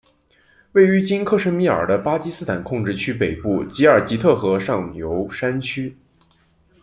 [0.71, 5.95] 位于今克什米尔的巴基斯坦控制区北部吉尔吉特河上游山区。